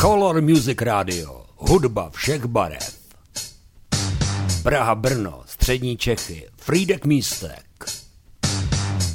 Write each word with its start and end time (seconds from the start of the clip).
Color 0.00 0.40
Music 0.42 0.82
Radio. 0.82 1.44
Hudba 1.56 2.10
všech 2.10 2.44
barev. 2.44 2.96
Praha, 4.62 4.94
Brno, 4.94 5.42
Střední 5.46 5.96
Čechy, 5.96 6.48
Frídek 6.56 7.04
Místek. 7.04 7.84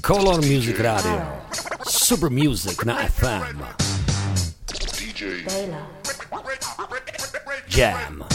Color 0.07 0.41
Music 0.45 0.79
Radio. 0.79 1.21
Super 1.89 2.29
Music 2.29 2.77
na 2.85 2.95
FM. 2.95 3.63
Jam. 7.67 8.25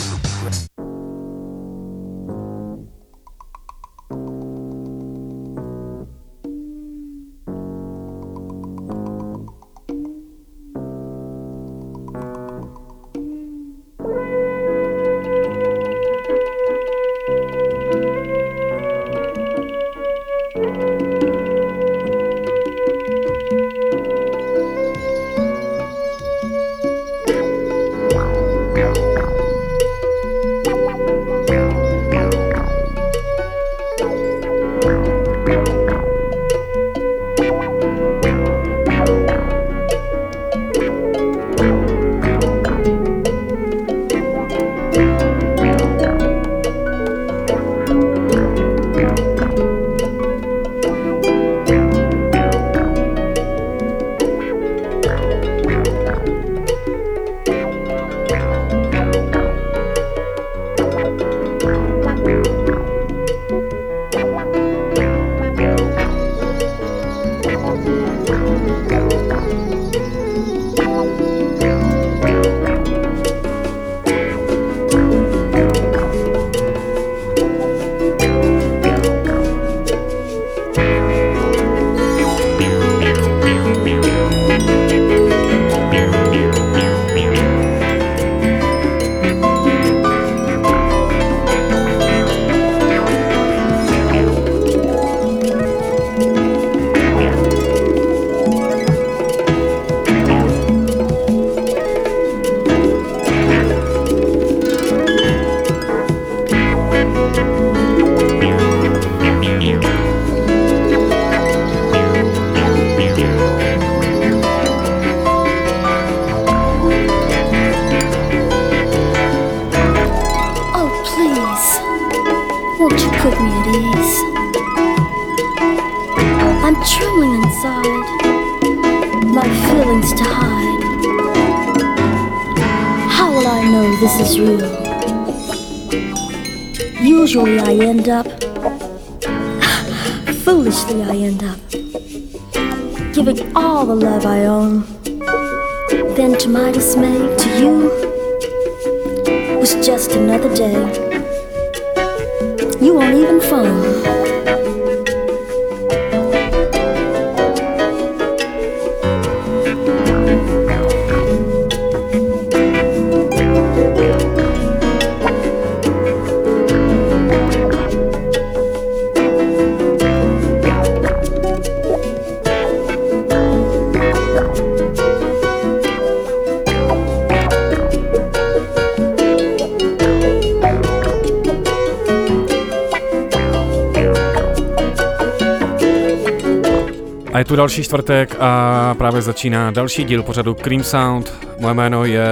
Další 187.57 187.83
čtvrtek 187.83 188.37
a 188.41 188.95
právě 188.99 189.23
začíná 189.23 189.71
další 189.71 190.05
díl 190.05 190.23
pořadu 190.23 190.55
Cream 190.55 190.83
Sound. 190.85 191.33
Moje 191.59 191.75
jméno 191.75 192.05
je, 192.05 192.27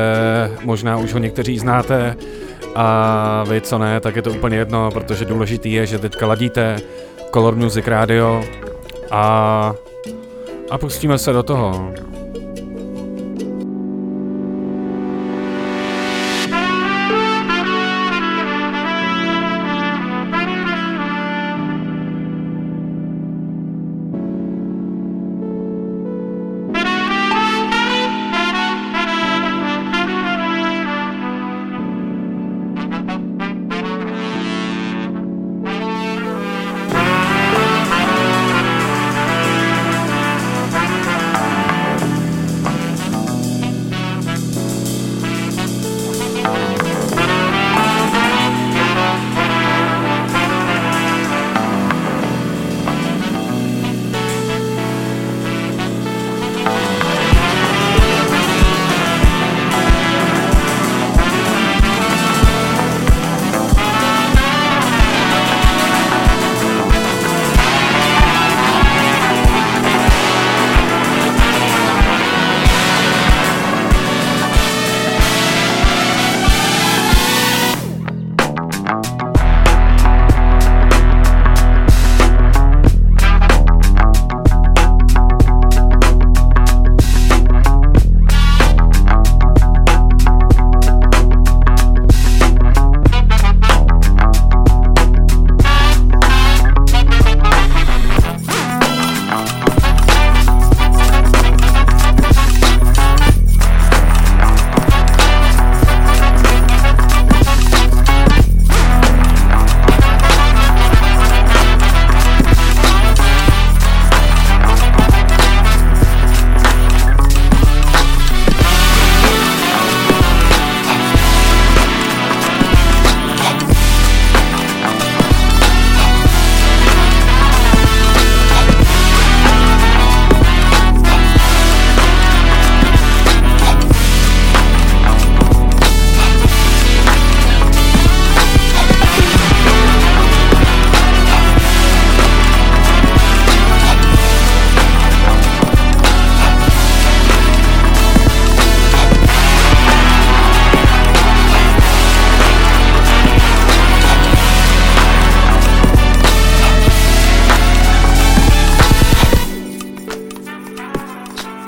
možná 0.64 0.96
už 0.96 1.12
ho 1.12 1.18
někteří 1.18 1.58
znáte 1.58 2.16
a 2.74 3.44
vy 3.48 3.60
co 3.60 3.78
ne, 3.78 4.00
tak 4.00 4.16
je 4.16 4.22
to 4.22 4.30
úplně 4.30 4.56
jedno, 4.56 4.90
protože 4.90 5.24
důležitý 5.24 5.72
je, 5.72 5.86
že 5.86 5.98
teďka 5.98 6.26
ladíte 6.26 6.76
Color 7.34 7.56
Music 7.56 7.86
Radio 7.86 8.44
a, 9.10 9.74
a 10.70 10.78
pustíme 10.78 11.18
se 11.18 11.32
do 11.32 11.42
toho. 11.42 11.92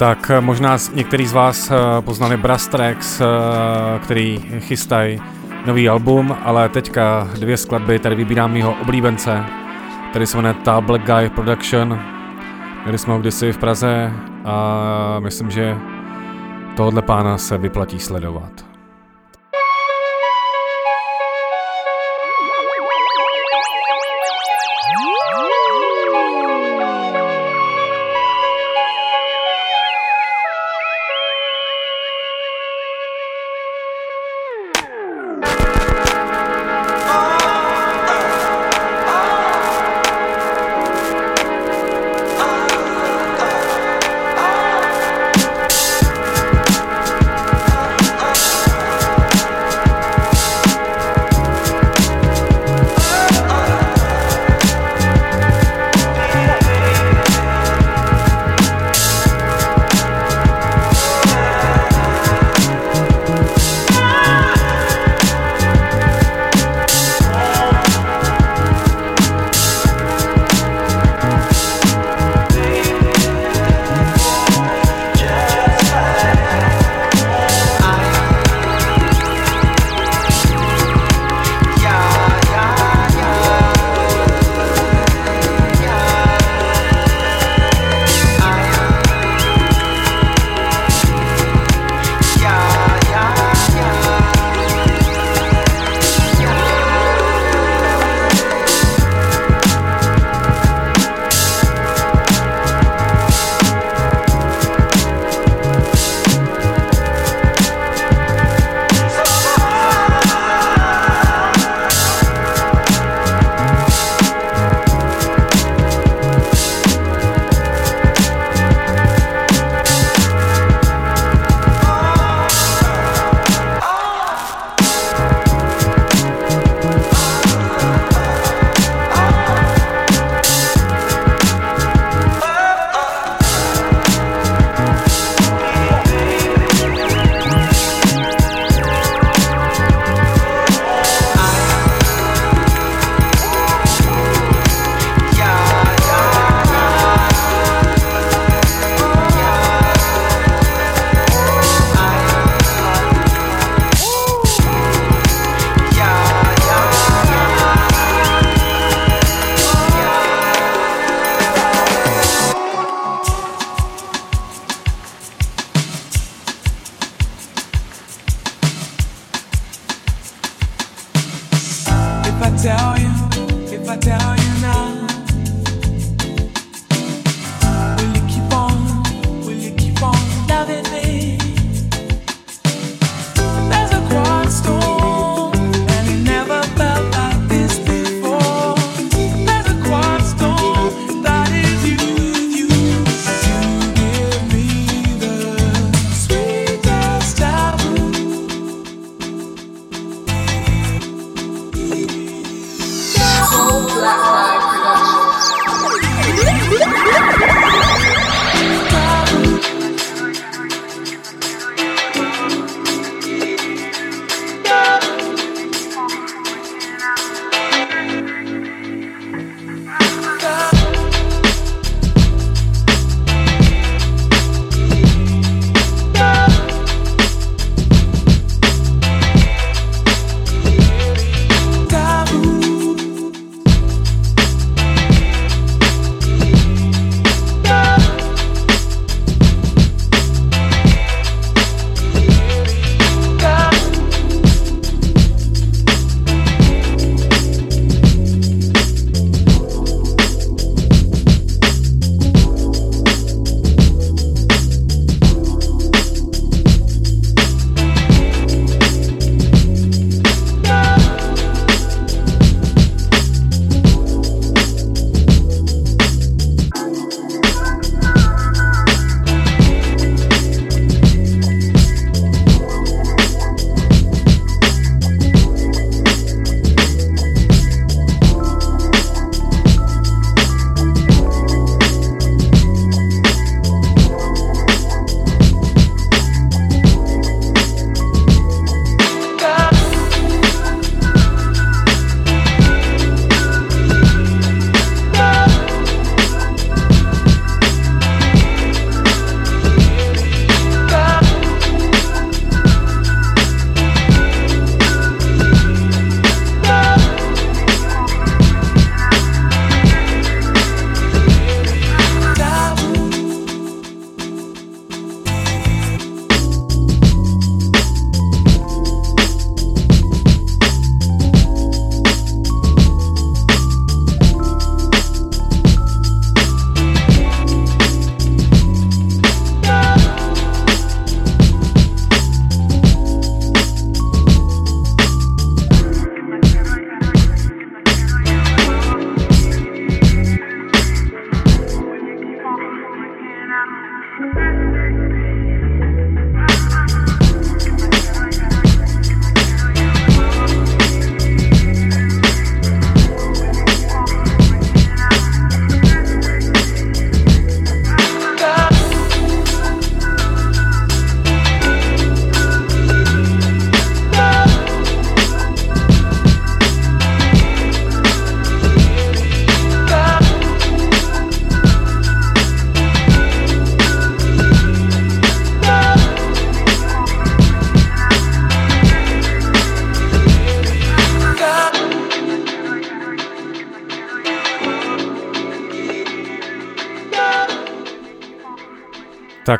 Tak 0.06 0.30
možná 0.40 0.76
některý 0.94 1.26
z 1.26 1.32
vás 1.32 1.72
poznali 2.00 2.36
Brass 2.36 2.68
Tracks, 2.68 3.22
který 4.02 4.38
chystají 4.58 5.20
nový 5.66 5.88
album, 5.88 6.36
ale 6.44 6.68
teďka 6.68 7.28
dvě 7.40 7.56
skladby, 7.56 7.98
tady 7.98 8.14
vybírám 8.14 8.52
mýho 8.52 8.74
oblíbence, 8.82 9.44
který 10.10 10.26
se 10.26 10.36
jmenuje 10.36 10.54
Ta 10.54 10.80
Black 10.80 11.04
Guy 11.04 11.30
Production. 11.30 12.00
Měli 12.84 12.98
jsme 12.98 13.12
ho 13.12 13.18
kdysi 13.18 13.52
v 13.52 13.58
Praze 13.58 14.12
a 14.44 15.16
myslím, 15.20 15.50
že 15.50 15.76
tohle 16.76 17.02
pána 17.02 17.38
se 17.38 17.58
vyplatí 17.58 17.98
sledovat. 17.98 18.65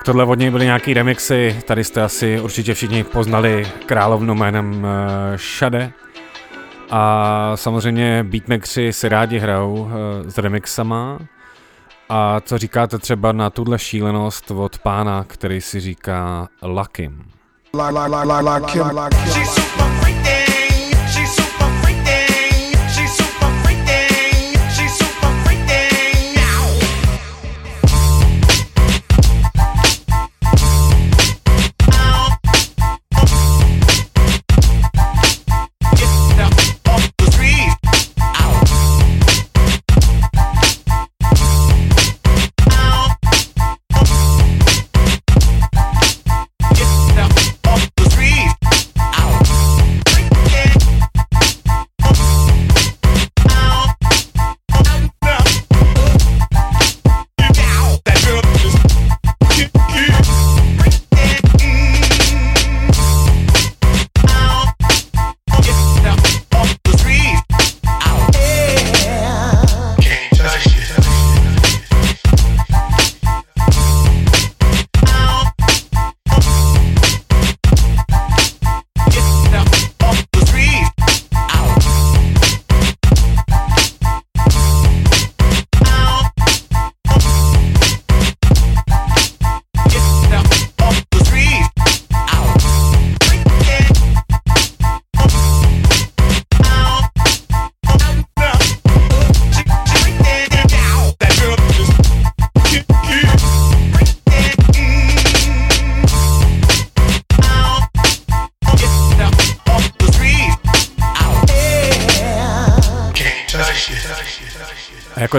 Tohle 0.06 0.24
od 0.24 0.38
něj 0.38 0.50
byly 0.50 0.64
nějaký 0.64 0.94
remixy, 0.94 1.56
tady 1.64 1.84
jste 1.84 2.02
asi 2.02 2.40
určitě 2.40 2.74
všichni 2.74 3.04
poznali 3.04 3.66
královnu 3.86 4.34
jménem 4.34 4.74
uh, 4.74 5.36
Shade. 5.36 5.92
A 6.90 7.52
samozřejmě 7.54 8.24
beatmakři 8.24 8.92
si 8.92 9.08
rádi 9.08 9.38
hrajou 9.38 9.72
uh, 9.74 9.90
s 10.26 10.38
remixama. 10.38 11.18
A 12.08 12.40
co 12.40 12.58
říkáte 12.58 12.98
třeba 12.98 13.32
na 13.32 13.50
tuhle 13.50 13.78
šílenost 13.78 14.50
od 14.50 14.78
pána, 14.78 15.24
který 15.28 15.60
si 15.60 15.80
říká 15.80 16.48
Lakim? 16.62 17.24
Jako 19.36 19.65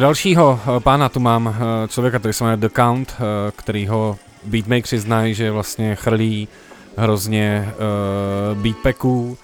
dalšího 0.08 0.60
eh, 0.60 0.80
pána 0.80 1.10
tu 1.10 1.20
mám 1.20 1.48
eh, 1.48 1.88
člověka, 1.88 2.20
který 2.20 2.34
se 2.34 2.44
jmenuje 2.44 2.58
The 2.58 2.70
Count, 2.76 3.16
eh, 3.16 3.52
kterýho 3.56 4.18
beatmakers 4.44 4.90
znají, 4.90 5.34
že 5.34 5.52
vlastně 5.52 5.96
chrlí 5.96 6.48
hrozně 6.98 7.74
beatpacků, 8.54 9.38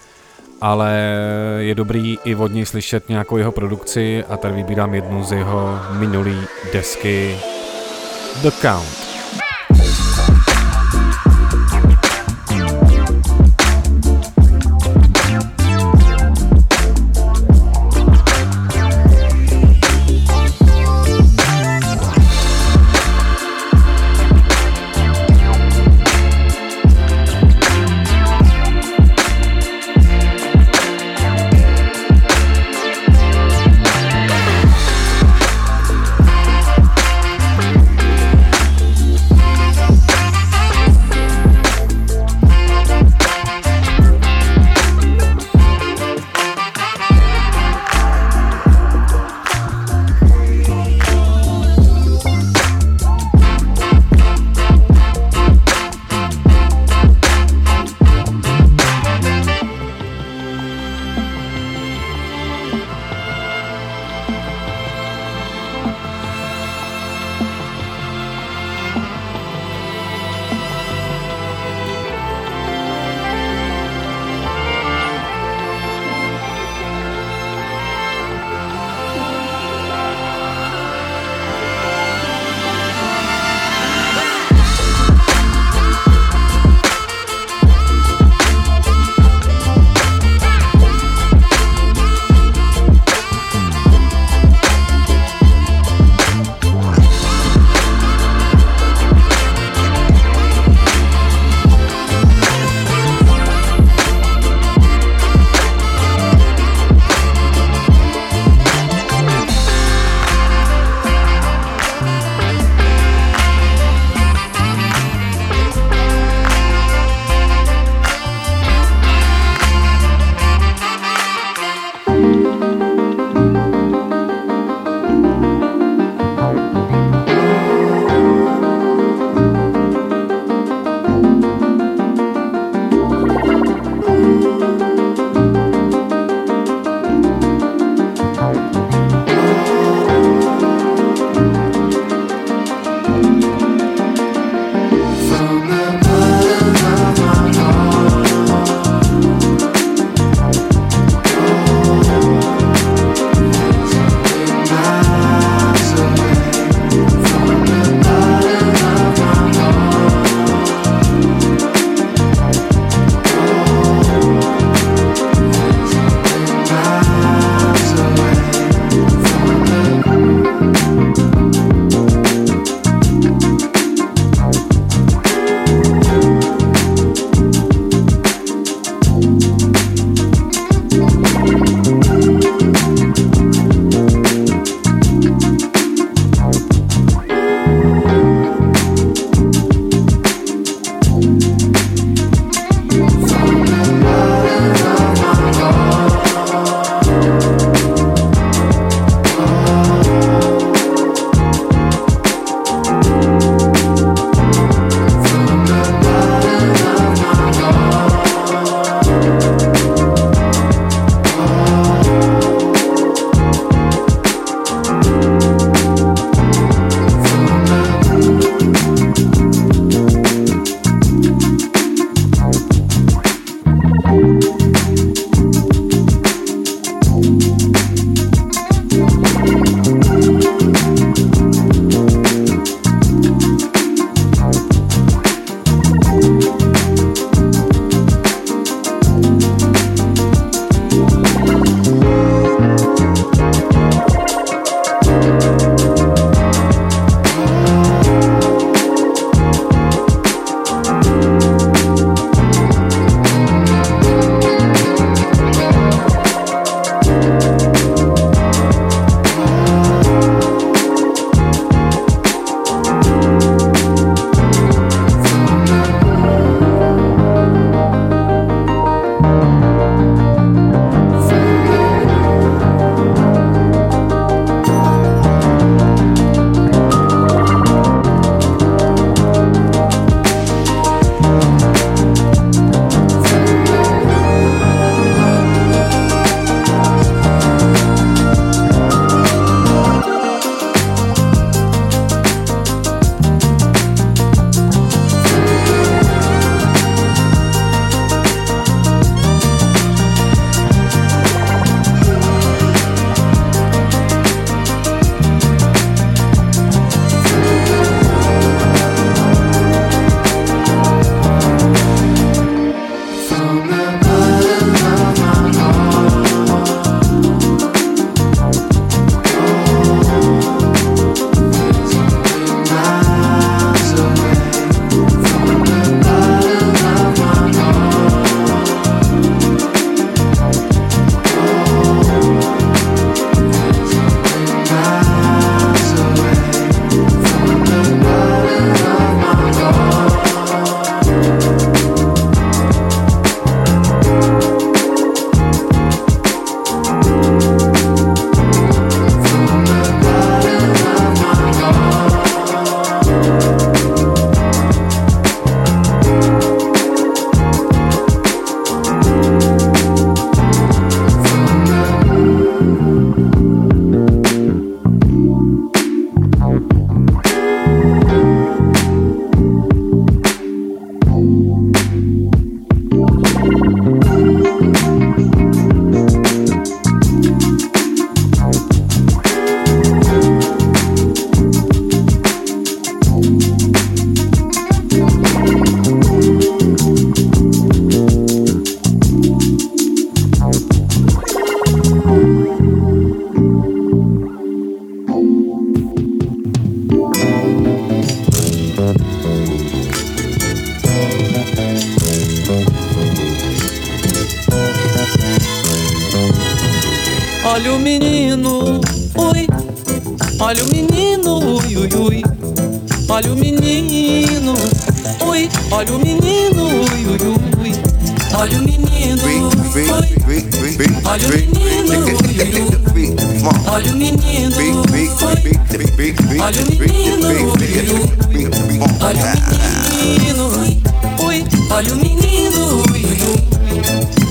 ale 0.62 1.18
je 1.60 1.76
dobrý 1.76 2.18
i 2.24 2.36
od 2.36 2.54
něj 2.54 2.66
slyšet 2.66 3.10
nějakou 3.10 3.38
jeho 3.38 3.52
produkci 3.52 4.24
a 4.30 4.38
tady 4.38 4.54
vybírám 4.54 4.94
jednu 4.94 5.24
z 5.24 5.32
jeho 5.32 5.80
minulý 6.00 6.38
desky 6.74 7.38
The 8.42 8.52
Count. 8.62 9.13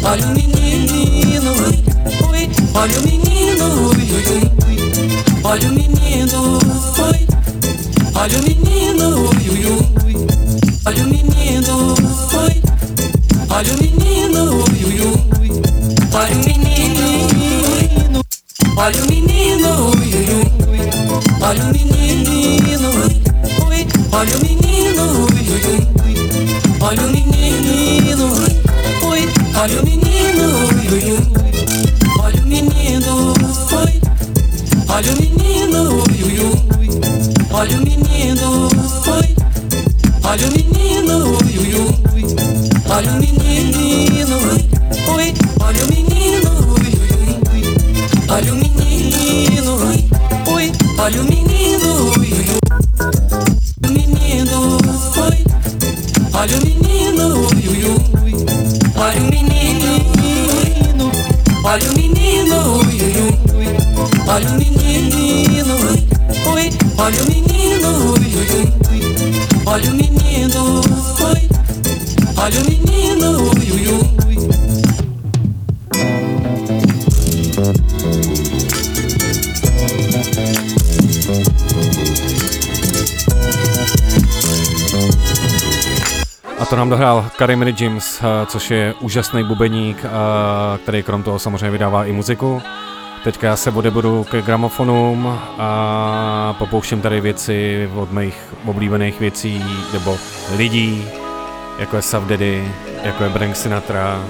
Olha 0.04 0.26
o 0.26 0.30
menino, 0.30 1.52
ui. 1.52 1.84
Olha 2.74 2.98
o 2.98 3.02
menino, 3.02 3.66
ui, 3.88 4.02
ui. 4.12 4.42
Olha 5.44 5.68
o 5.68 5.72
menino, 5.72 6.58
ui. 6.58 7.26
Olha 8.14 8.38
o 8.38 8.42
menino, 8.42 9.06
ui, 9.20 9.46
ui. 9.50 10.26
Olha 10.84 11.02
o 11.02 11.08
menino, 11.08 11.94
ui. 11.94 12.62
Olha 13.48 13.72
o 13.72 13.76
menino, 13.80 14.42
ui, 14.54 14.80
ui. 14.92 15.50
Olha 16.14 16.34
o 16.34 16.38
menino, 16.38 17.04
olha 18.76 19.02
o 19.02 19.06
menino, 19.06 19.70
ui, 19.86 20.12
ui. 20.28 20.42
Olha 21.40 21.62
o 21.62 21.72
menino, 21.72 22.88
ui. 22.90 23.22
Olha 24.12 24.36
o 24.36 24.40
menino, 24.40 25.04
ui, 25.22 25.42
ui. 25.52 25.78
Olha 26.80 27.02
o 27.02 27.10
menino, 27.10 28.24
ui. 28.34 28.71
Olha 29.54 29.80
o 29.80 29.84
menino, 29.84 30.44
ui, 30.66 30.86
ui. 30.92 31.18
Olha 32.22 32.42
o 32.42 32.46
menino, 32.46 33.32
ui. 33.32 34.00
Olha 34.88 35.12
o 35.12 35.16
menino, 35.20 35.80
ui, 35.94 36.20
ui. 36.24 36.50
Olha 37.52 37.76
o 37.76 37.82
menino, 37.82 38.68
ui. 38.68 39.34
Olha 40.24 40.46
o 40.46 40.52
menino, 40.52 41.16
ui, 41.28 41.54
ui. 41.68 41.84
Olha 42.88 43.10
o 43.10 43.14
menino. 43.14 43.32
Olha 45.60 45.82
o 45.82 45.86
menino, 45.86 46.52
ui, 46.74 46.90
ui. 47.32 47.72
Olha 48.28 48.52
o 48.52 48.56
menino. 48.56 48.82
Olha 50.98 51.20
o 51.20 51.24
menino, 51.24 51.90
ui, 52.16 52.30
ui. 52.32 52.46
Menino, 53.90 54.58
ui. 54.76 55.44
Olha 56.32 56.56
o 56.56 56.60
menino, 56.64 56.81
Olha 67.02 67.20
o 67.20 67.26
menino, 67.26 67.88
ui, 68.12 68.30
ui. 68.36 68.72
Olha 69.66 69.90
o 69.90 69.94
menino, 69.94 70.80
ui. 71.20 71.48
Olha 72.36 72.60
o 72.60 72.64
menino, 72.64 73.28
ui, 73.42 73.68
ui. 73.88 74.06
A 86.58 86.64
to 86.66 86.76
nám 86.76 86.90
dohrál 86.90 87.30
Karim 87.36 87.62
James, 87.62 88.20
eh, 88.22 88.46
což 88.46 88.70
je 88.70 88.94
úžasný 89.00 89.44
bubeník, 89.44 90.04
eh, 90.04 90.08
který 90.78 91.02
krom 91.02 91.22
toho 91.22 91.38
samozřejmě 91.38 91.70
vydává 91.70 92.04
i 92.04 92.12
muziku. 92.12 92.62
Teďka 93.24 93.46
já 93.46 93.56
se 93.56 93.70
odebudu 93.70 94.24
ke 94.24 94.42
gramofonům 94.42 95.38
a 95.58 96.31
popouštím 96.54 97.00
tady 97.00 97.20
věci 97.20 97.90
od 97.94 98.12
mých 98.12 98.54
oblíbených 98.66 99.20
věcí 99.20 99.64
nebo 99.92 100.18
lidí, 100.56 101.04
jako 101.78 101.96
je 101.96 102.02
Sav 102.02 102.22
Daddy, 102.22 102.72
jako 103.02 103.24
je 103.24 103.30
Brank 103.30 103.56
Sinatra, 103.56 104.24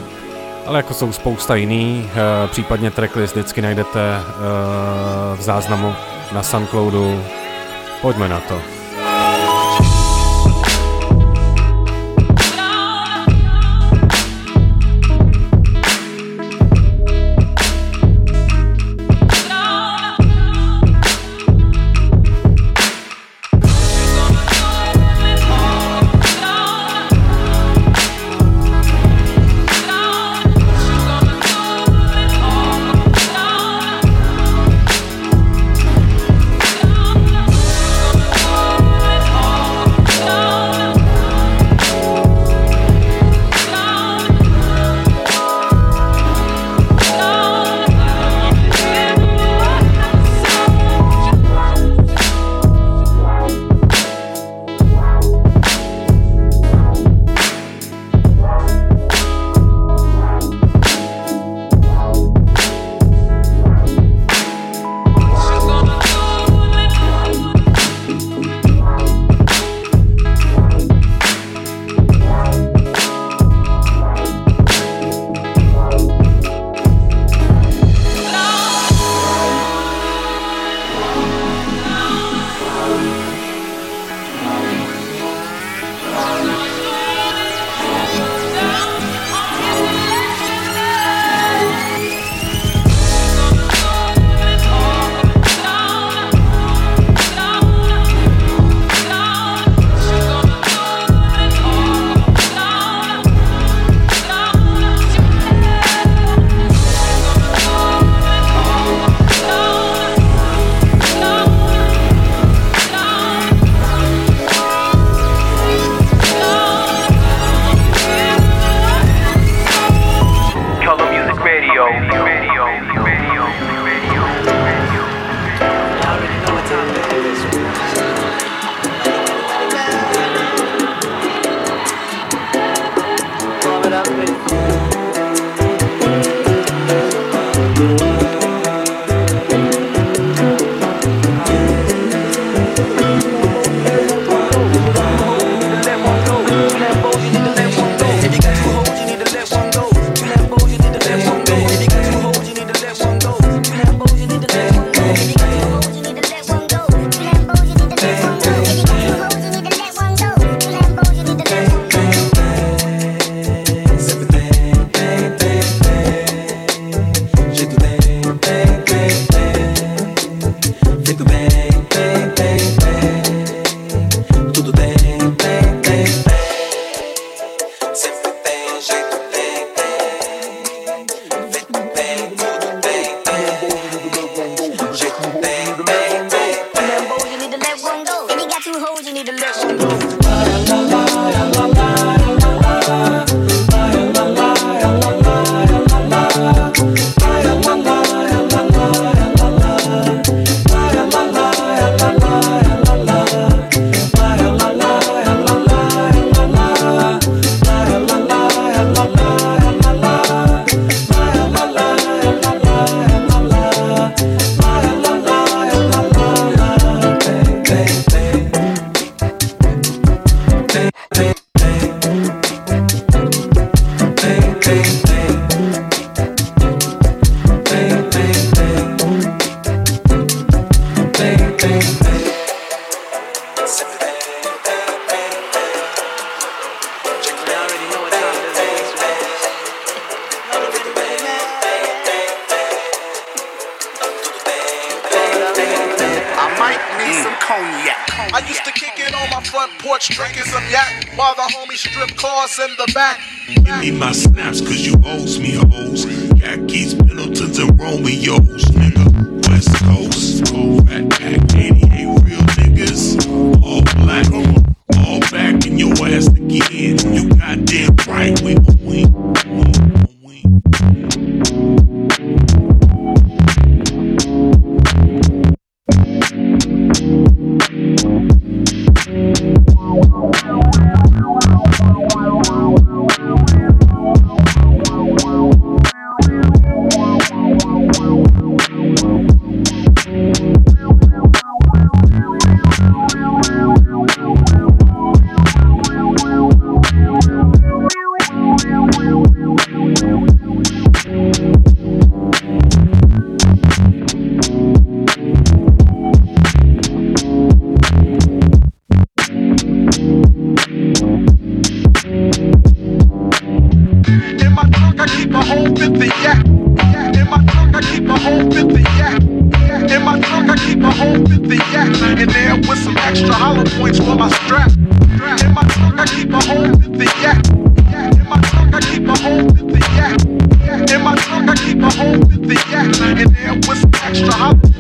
ale 0.67 0.79
jako 0.79 0.95
jsou 0.95 1.13
spousta 1.13 1.55
jiných, 1.55 2.07
eh, 2.15 2.49
případně 2.49 2.91
tracklist 2.91 3.35
vždycky 3.35 3.63
najdete 3.63 4.01
v 5.37 5.43
záznamu 5.43 5.95
na 6.33 6.43
Soundcloudu. 6.43 7.25
Pojďme 8.03 8.29
na 8.29 8.41
to. 8.41 8.72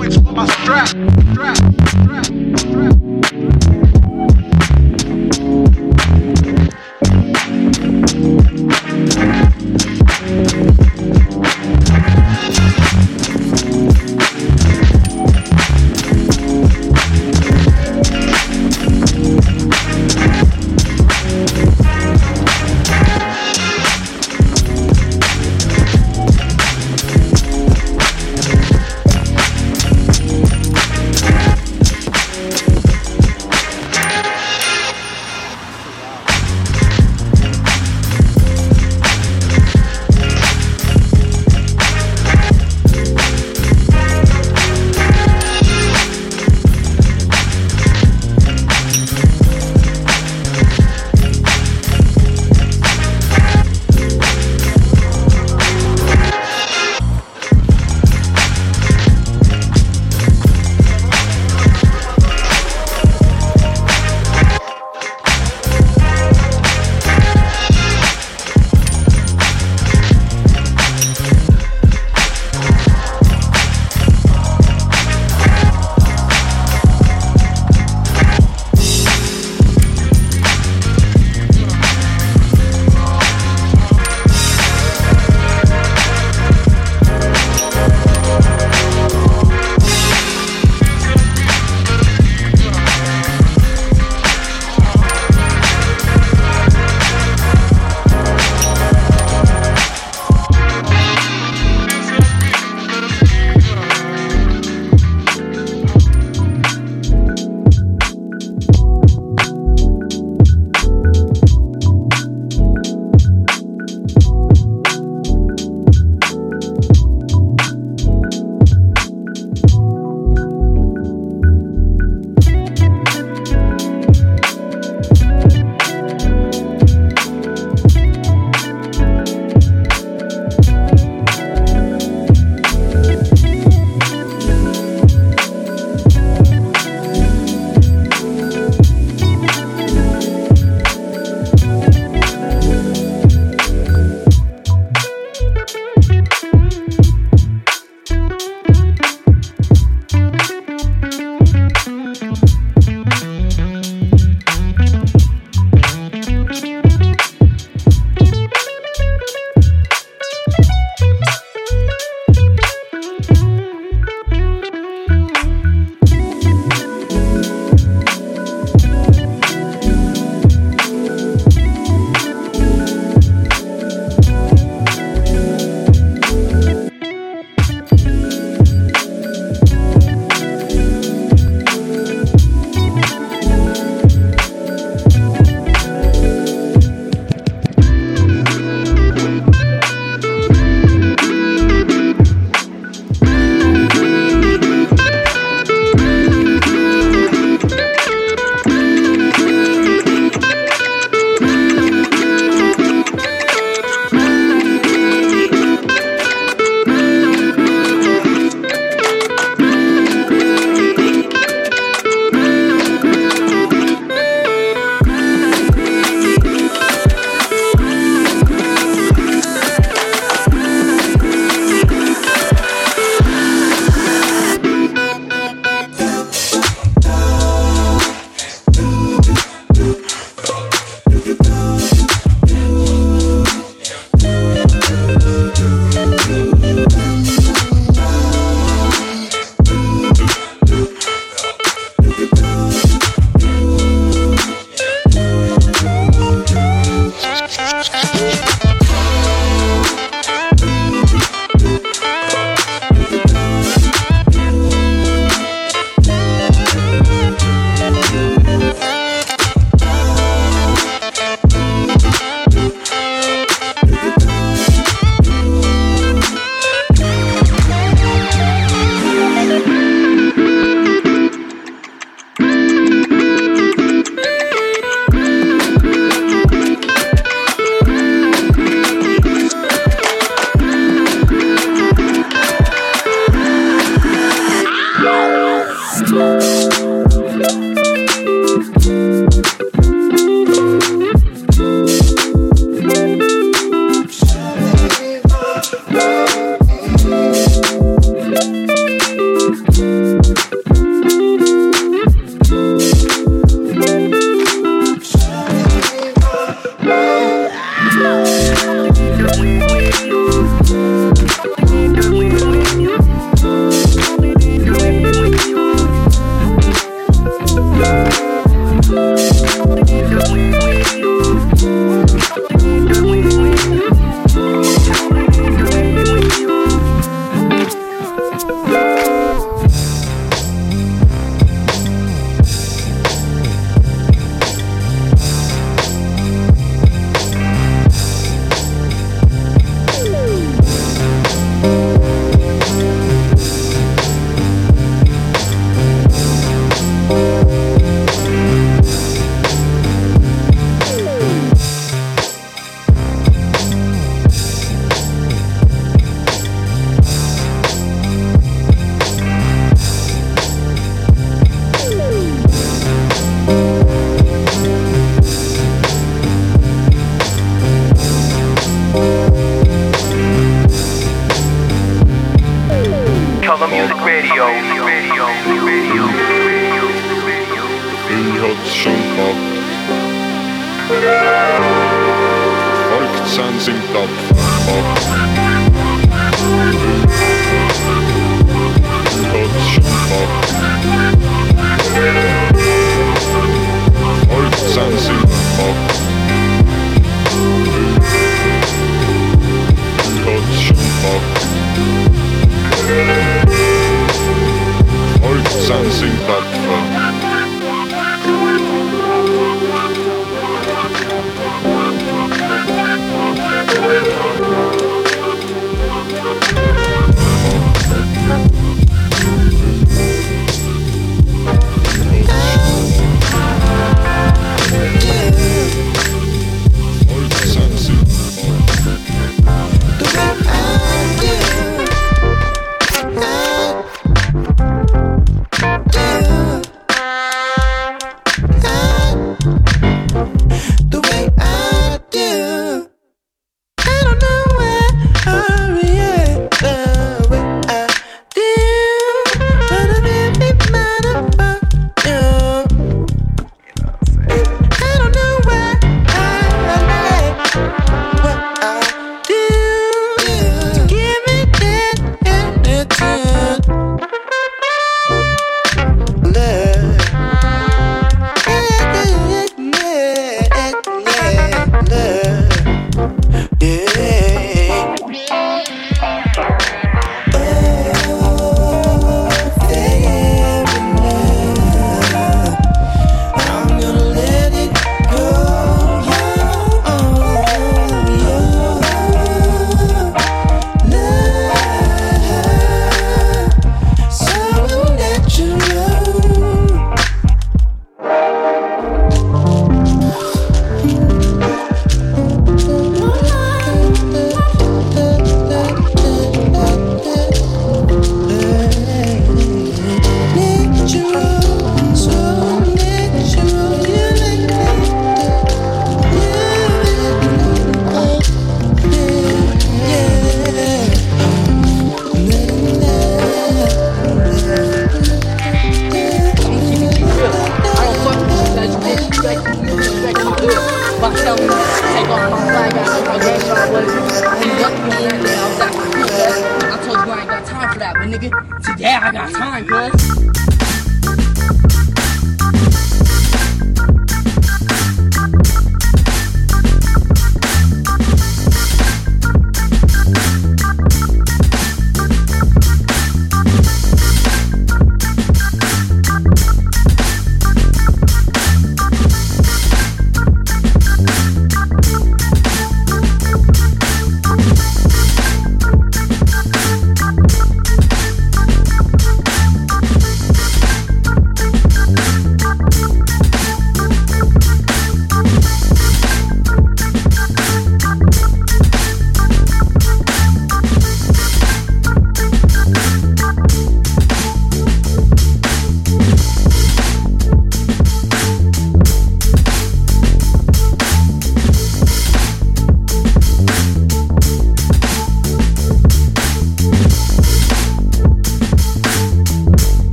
Points 0.00 0.16
for 0.16 0.32
my 0.32 0.46
strap. 0.46 0.88
Strap, 0.88 1.56
strap, 1.56 2.26
strap. 2.58 3.09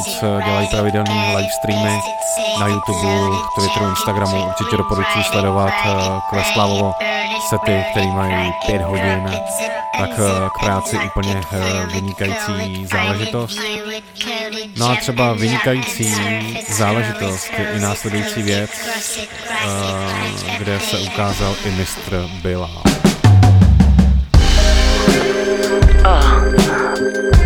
Games, 0.00 0.22
eh, 0.22 0.44
dělají 0.44 0.68
pravidelné 0.68 1.36
live 1.36 1.48
streamy 1.58 2.00
na 2.60 2.66
YouTube, 2.66 3.36
Twitteru, 3.54 3.88
Instagramu. 3.88 4.46
Určitě 4.46 4.76
doporučuji 4.76 5.24
sledovat 5.24 5.72
eh, 5.84 6.20
Kleslavovo 6.30 6.94
sety, 7.48 7.84
které 7.90 8.06
mají 8.06 8.52
5 8.66 8.82
hodin, 8.82 9.30
tak 9.98 10.10
eh, 10.10 10.48
k 10.48 10.60
práci 10.60 10.98
úplně 10.98 11.40
vynikající 11.92 12.86
záležitost. 12.86 13.58
No 14.76 14.90
a 14.90 14.96
třeba 14.96 15.32
vynikající 15.32 16.14
záležitost 16.68 17.50
je 17.58 17.72
i 17.76 17.80
následující 17.80 18.42
věc, 18.42 18.70
kde 20.58 20.80
se 20.80 20.98
ukázal 20.98 21.54
i 21.64 21.70
mistr 21.70 22.28
Bila. 22.42 22.70
Oh. 26.00 26.04
Ah. 26.04 26.42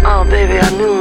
oh, 0.04 0.20
ah, 0.20 0.24
baby, 0.24 0.60
I 0.60 0.70
knew 0.70 0.93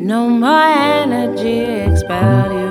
No 0.00 0.28
more 0.28 0.48
energy 1.02 1.64
expelled. 1.64 2.67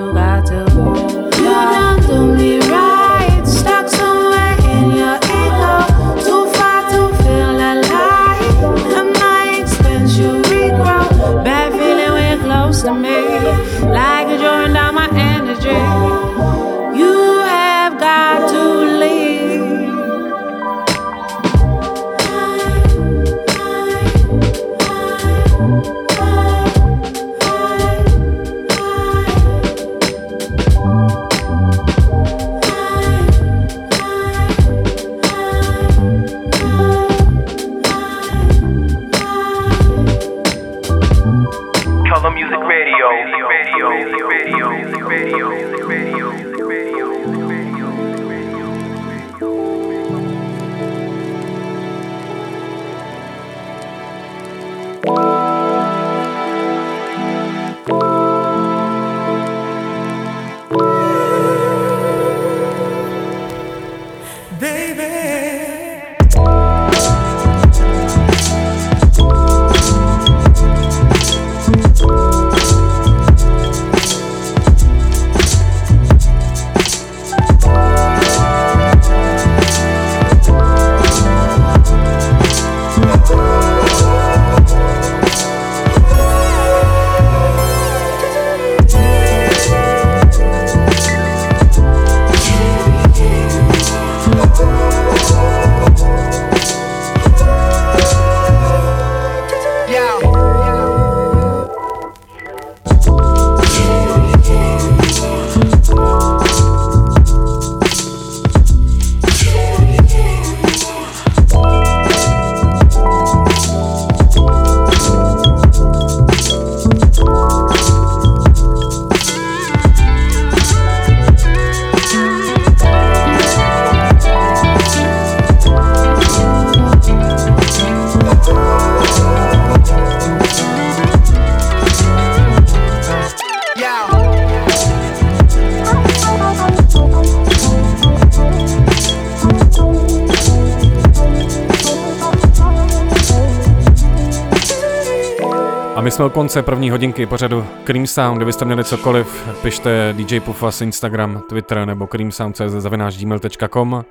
Jsme 146.17 146.25
u 146.25 146.29
konce 146.29 146.63
první 146.63 146.89
hodinky 146.89 147.25
pořadu 147.25 147.65
Cream 147.83 148.07
Sound, 148.07 148.37
kdybyste 148.37 148.65
měli 148.65 148.83
cokoliv, 148.83 149.49
pište 149.61 150.13
DJ 150.17 150.39
Pufas 150.39 150.81
Instagram, 150.81 151.41
Twitter 151.49 151.85
nebo 151.85 152.07
creamsound.cz 152.07 152.61
zavináč 152.77 153.17
gmail.com. 153.17 154.05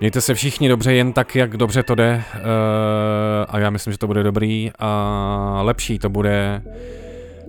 Mějte 0.00 0.20
se 0.20 0.34
všichni 0.34 0.68
dobře, 0.68 0.94
jen 0.94 1.12
tak, 1.12 1.36
jak 1.36 1.56
dobře 1.56 1.82
to 1.82 1.94
jde 1.94 2.22
eh, 2.34 2.40
a 3.48 3.58
já 3.58 3.70
myslím, 3.70 3.92
že 3.92 3.98
to 3.98 4.06
bude 4.06 4.22
dobrý 4.22 4.70
a 4.78 5.60
lepší 5.62 5.98
to 5.98 6.08
bude 6.08 6.62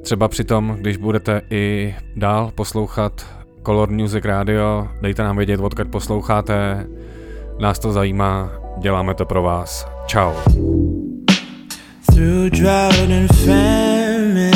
třeba 0.02 0.28
při 0.28 0.44
tom, 0.44 0.78
když 0.80 0.98
budete 0.98 1.42
i 1.50 1.96
dál 2.16 2.52
poslouchat 2.56 3.26
Color 3.66 3.90
Music 3.90 4.26
Radio, 4.26 4.88
dejte 5.02 5.24
nám 5.24 5.38
vědět, 5.38 5.60
odkud 5.60 5.88
posloucháte, 5.88 6.88
nás 7.60 7.80
to 7.80 7.92
zajímá, 7.92 8.52
děláme 8.80 9.14
to 9.14 9.26
pro 9.26 9.42
vás. 9.42 9.88
Ciao. 10.08 10.36
Through 12.14 12.52
drought 12.52 13.10
and 13.10 13.28
famine, 13.38 14.54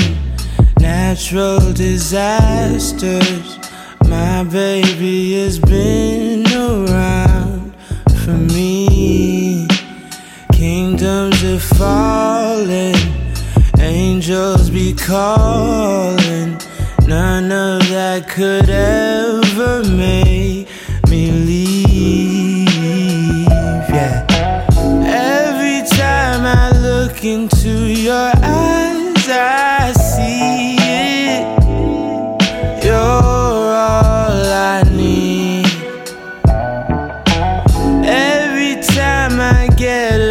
natural 0.79 1.59
disasters, 1.73 3.57
my 4.07 4.43
baby 4.43 5.33
has 5.41 5.57
been 5.57 6.45
around 6.53 7.73
for 8.23 8.37
me. 8.53 9.67
Kingdoms 10.53 11.43
are 11.43 11.59
falling, 11.59 12.95
angels 13.79 14.69
be 14.69 14.93
calling. 14.93 16.59
None 17.07 17.51
of 17.51 17.89
that 17.89 18.27
could 18.29 18.69
ever 18.69 19.83
make 19.89 20.67
me 21.09 21.31
leave. 21.31 21.66
Into 27.27 27.91
your 27.91 28.31
eyes, 28.41 29.27
I 29.29 29.91
see 29.91 30.77
it. 30.79 31.43
You're 32.85 32.95
all 32.95 34.45
I 34.73 34.83
need. 34.91 35.67
Every 38.05 38.81
time 38.81 39.41
I 39.41 39.67
get 39.75 40.26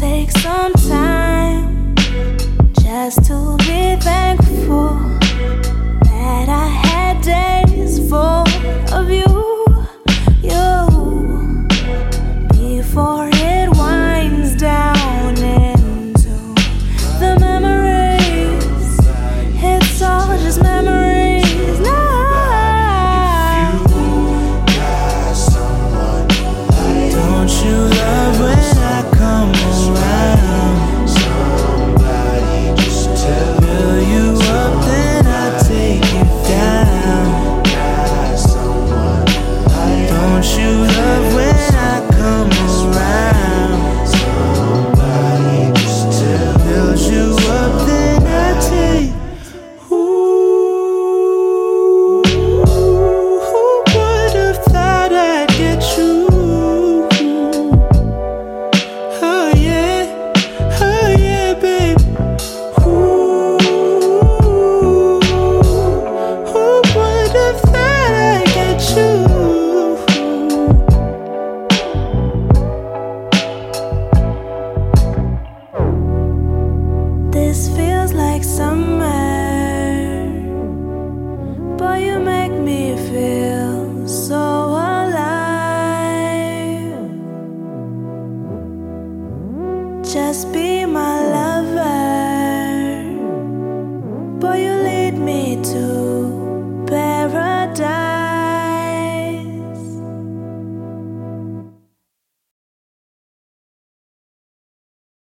take 0.00 0.30
some 0.30 0.72
time 0.72 1.94
just 2.80 3.22
to 3.26 3.54
be 3.58 3.96
thankful. 4.00 5.09